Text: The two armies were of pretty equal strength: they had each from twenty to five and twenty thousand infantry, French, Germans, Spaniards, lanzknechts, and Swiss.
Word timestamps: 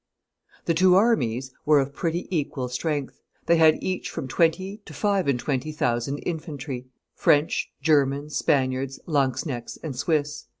The 0.65 0.73
two 0.73 0.95
armies 0.95 1.53
were 1.63 1.79
of 1.79 1.93
pretty 1.93 2.27
equal 2.35 2.69
strength: 2.69 3.21
they 3.45 3.57
had 3.57 3.83
each 3.83 4.09
from 4.09 4.27
twenty 4.27 4.77
to 4.85 4.95
five 4.95 5.27
and 5.27 5.39
twenty 5.39 5.71
thousand 5.71 6.17
infantry, 6.25 6.87
French, 7.13 7.71
Germans, 7.83 8.35
Spaniards, 8.35 8.99
lanzknechts, 9.05 9.77
and 9.83 9.95
Swiss. 9.95 10.45